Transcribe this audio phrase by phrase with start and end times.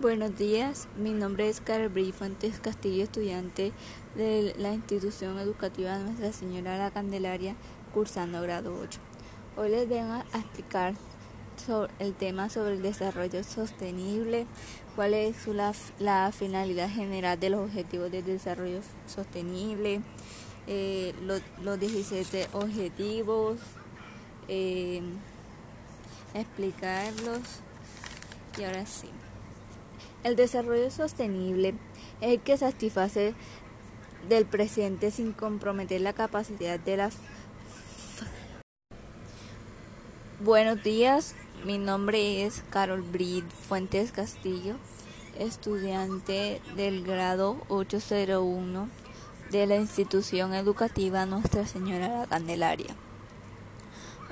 [0.00, 3.70] Buenos días, mi nombre es Carol Bri Fuentes Castillo, estudiante
[4.14, 7.54] de la institución educativa Nuestra Señora la Candelaria,
[7.92, 8.98] cursando grado 8.
[9.58, 10.94] Hoy les vengo a explicar
[11.98, 14.46] el tema sobre el desarrollo sostenible,
[14.96, 15.46] cuál es
[15.98, 20.00] la, finalidad general de los objetivos de desarrollo sostenible,
[20.66, 23.58] eh, los, 17 objetivos,
[24.48, 25.02] eh,
[26.32, 27.42] explicarlos
[28.58, 29.10] y ahora sí.
[30.22, 31.74] El desarrollo sostenible
[32.20, 33.34] es el que satisface
[34.28, 37.10] del presente sin comprometer la capacidad de la...
[40.40, 41.34] Buenos días,
[41.64, 44.76] mi nombre es Carol Brid Fuentes Castillo,
[45.38, 48.88] estudiante del grado 801
[49.50, 52.94] de la institución educativa Nuestra Señora la Candelaria.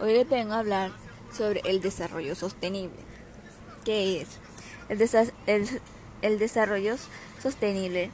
[0.03, 0.93] Hoy les vengo a hablar
[1.33, 3.01] sobre el desarrollo sostenible.
[3.85, 4.39] ¿Qué es?
[4.89, 6.97] El, desarrollo
[7.43, 8.11] sostenible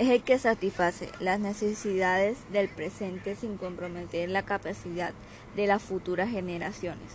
[0.00, 5.12] es el que satisface las necesidades del presente sin comprometer la capacidad
[5.54, 7.12] de las futuras generaciones,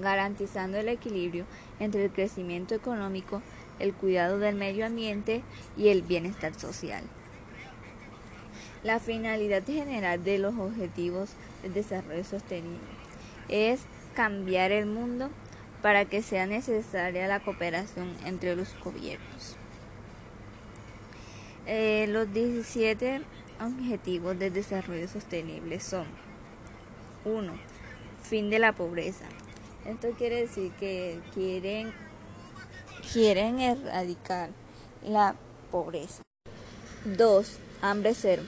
[0.00, 1.46] garantizando el equilibrio
[1.80, 3.42] entre el crecimiento económico,
[3.80, 5.42] el cuidado del medio ambiente
[5.76, 7.02] y el bienestar social.
[8.84, 11.30] La finalidad general de los objetivos
[11.62, 12.78] del desarrollo sostenible
[13.48, 13.80] es
[14.14, 15.28] cambiar el mundo
[15.82, 19.56] para que sea necesaria la cooperación entre los gobiernos.
[21.66, 23.22] Eh, los 17
[23.60, 26.06] objetivos de desarrollo sostenible son
[27.24, 27.52] 1.
[28.22, 29.26] Fin de la pobreza.
[29.84, 31.92] Esto quiere decir que quieren,
[33.12, 34.50] quieren erradicar
[35.02, 35.34] la
[35.70, 36.22] pobreza.
[37.04, 37.58] 2.
[37.82, 38.42] Hambre cero.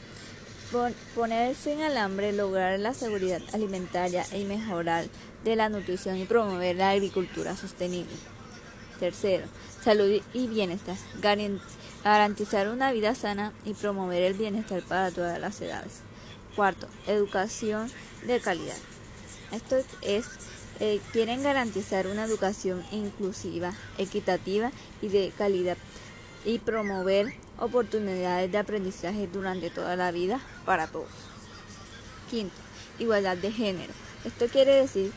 [1.15, 5.05] Poner fin hambre, lograr la seguridad alimentaria y mejorar
[5.45, 8.15] de la nutrición y promover la agricultura sostenible.
[9.01, 9.47] Tercero,
[9.83, 10.97] salud y bienestar.
[11.21, 16.01] Garantizar una vida sana y promover el bienestar para todas las edades.
[16.55, 17.91] Cuarto, educación
[18.27, 18.77] de calidad.
[19.51, 20.27] Esto es,
[20.81, 24.71] eh, quieren garantizar una educación inclusiva, equitativa
[25.01, 25.77] y de calidad
[26.45, 31.11] y promover oportunidades de aprendizaje durante toda la vida para todos.
[32.31, 32.55] Quinto,
[32.99, 33.93] igualdad de género.
[34.25, 35.13] Esto quiere decir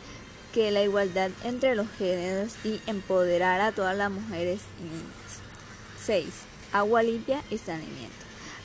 [0.56, 5.42] que la igualdad entre los géneros y empoderar a todas las mujeres y niñas.
[6.06, 6.28] 6.
[6.72, 8.16] Agua limpia y saneamiento.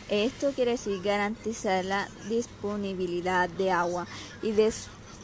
[0.09, 4.07] Esto quiere decir garantizar la disponibilidad de agua
[4.41, 4.55] y,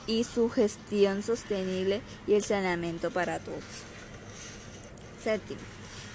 [0.08, 3.62] y su gestión sostenible y el saneamiento para todos.
[5.22, 5.60] Séptimo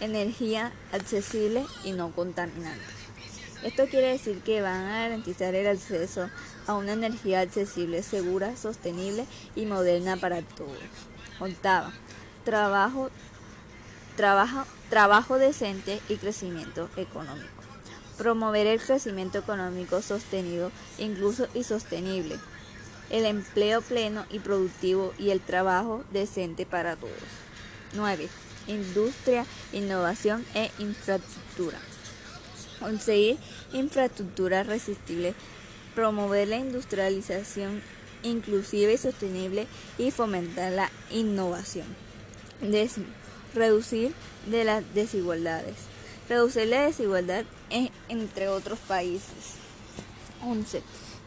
[0.01, 3.00] energía accesible y no contaminante.
[3.63, 6.29] Esto quiere decir que van a garantizar el acceso
[6.65, 10.77] a una energía accesible, segura, sostenible y moderna para todos.
[11.39, 11.91] Octava,
[12.43, 13.11] trabajo,
[14.15, 17.61] trabajo, trabajo decente y crecimiento económico.
[18.17, 22.39] Promover el crecimiento económico sostenido, incluso y sostenible.
[23.11, 27.13] El empleo pleno y productivo y el trabajo decente para todos.
[27.93, 28.27] 9
[28.67, 31.77] industria, innovación e infraestructura.
[32.81, 33.37] Conseguir
[33.71, 35.35] infraestructura resistible,
[35.95, 37.81] promover la industrialización
[38.23, 41.85] inclusiva y sostenible y fomentar la innovación.
[42.61, 43.07] Décimo,
[43.55, 44.13] reducir
[44.47, 45.75] de las desigualdades.
[46.27, 47.45] Reducir la desigualdad
[48.09, 49.55] entre otros países.
[50.43, 50.81] 11.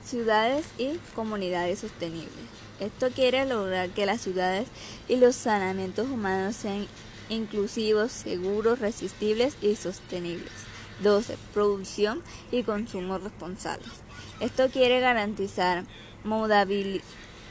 [0.05, 2.33] Ciudades y comunidades sostenibles.
[2.81, 4.67] Esto quiere lograr que las ciudades
[5.09, 6.87] y los saneamientos humanos sean
[7.29, 10.51] inclusivos, seguros, resistibles y sostenibles.
[11.01, 11.37] 12.
[11.53, 13.89] Producción y consumo responsables.
[14.41, 15.85] Esto quiere garantizar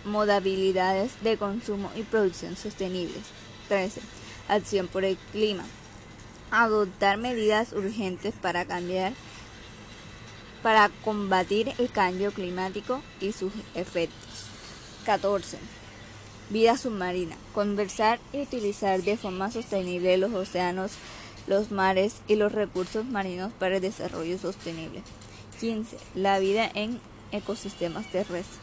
[0.06, 3.24] modalidades de consumo y producción sostenibles.
[3.68, 4.02] 13.
[4.48, 5.66] Acción por el clima.
[6.52, 9.14] Adoptar medidas urgentes para cambiar
[10.62, 14.48] para combatir el cambio climático y sus efectos.
[15.06, 15.58] 14
[16.50, 17.36] Vida submarina.
[17.54, 20.92] Conversar y utilizar de forma sostenible los océanos,
[21.48, 25.02] los mares y los recursos marinos para el desarrollo sostenible.
[25.60, 25.98] 15.
[26.16, 27.00] La vida en
[27.32, 28.60] ecosistemas terrestres.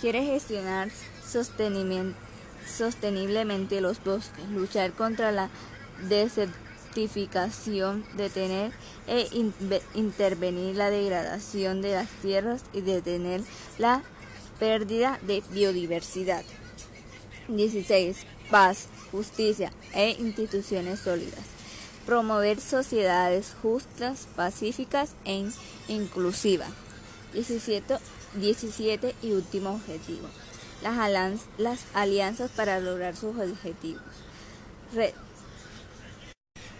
[0.00, 0.90] Quiere gestionar
[1.26, 5.50] sosteniblemente los bosques, luchar contra la
[6.08, 8.70] desertificación, detener
[9.08, 9.28] e
[9.94, 13.40] intervenir la degradación de las tierras y detener
[13.78, 14.04] la
[14.60, 16.44] pérdida de biodiversidad.
[17.48, 18.18] 16.
[18.50, 21.57] Paz, justicia e instituciones sólidas.
[22.08, 25.44] Promover sociedades justas, pacíficas e
[25.88, 26.70] inclusivas.
[27.34, 27.98] 17,
[28.32, 30.26] 17 y último objetivo.
[31.58, 34.00] Las, alianzas para lograr sus objetivos.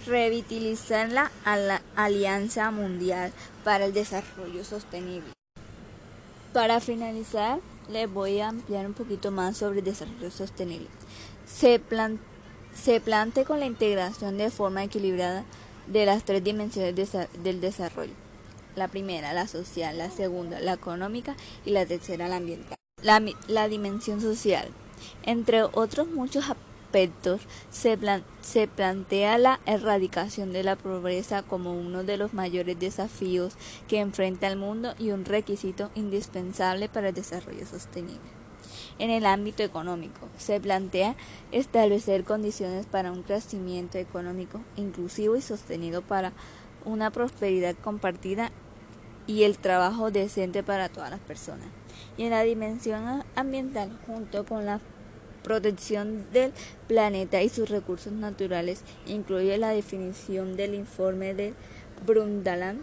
[0.06, 1.30] revitalizar la
[1.94, 3.30] Alianza Mundial
[3.64, 5.34] para el Desarrollo Sostenible.
[6.54, 7.60] Para finalizar,
[7.90, 10.88] les voy a ampliar un poquito más sobre el desarrollo sostenible.
[11.46, 11.78] Se,
[12.74, 15.44] se plantea con la integración de forma equilibrada
[15.86, 16.94] de las tres dimensiones
[17.42, 18.12] del desarrollo.
[18.76, 22.76] La primera, la social, la segunda, la económica y la tercera, la ambiental.
[23.02, 24.68] La, la dimensión social.
[25.24, 27.98] Entre otros muchos aspectos, se,
[28.40, 33.54] se plantea la erradicación de la pobreza como uno de los mayores desafíos
[33.88, 38.37] que enfrenta el mundo y un requisito indispensable para el desarrollo sostenible.
[38.98, 41.14] En el ámbito económico, se plantea
[41.52, 46.32] establecer condiciones para un crecimiento económico inclusivo y sostenido para
[46.84, 48.50] una prosperidad compartida
[49.26, 51.68] y el trabajo decente para todas las personas.
[52.16, 54.80] Y en la dimensión ambiental, junto con la
[55.44, 56.52] protección del
[56.88, 61.54] planeta y sus recursos naturales incluye la definición del informe de
[62.04, 62.80] Brundtland,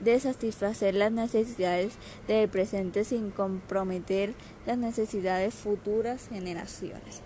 [0.00, 1.94] de satisfacer las necesidades
[2.26, 4.34] del presente sin comprometer
[4.66, 7.22] las necesidades de futuras generaciones.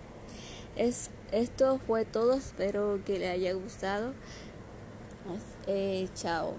[0.76, 4.12] Es, esto fue todo, espero que le haya gustado.
[5.66, 6.54] Eh, chao.